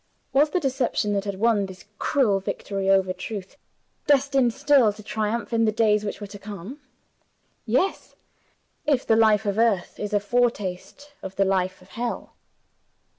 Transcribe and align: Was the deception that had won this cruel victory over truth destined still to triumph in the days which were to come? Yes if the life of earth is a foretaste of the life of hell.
Was 0.33 0.49
the 0.49 0.59
deception 0.59 1.13
that 1.13 1.25
had 1.25 1.37
won 1.39 1.67
this 1.67 1.85
cruel 1.99 2.39
victory 2.39 2.89
over 2.89 3.13
truth 3.13 3.55
destined 4.07 4.51
still 4.51 4.91
to 4.91 5.03
triumph 5.03 5.53
in 5.53 5.65
the 5.65 5.71
days 5.71 6.03
which 6.03 6.19
were 6.19 6.25
to 6.25 6.39
come? 6.39 6.79
Yes 7.67 8.15
if 8.87 9.05
the 9.05 9.15
life 9.15 9.45
of 9.45 9.59
earth 9.59 9.99
is 9.99 10.11
a 10.11 10.19
foretaste 10.19 11.13
of 11.21 11.35
the 11.35 11.45
life 11.45 11.83
of 11.83 11.89
hell. 11.89 12.33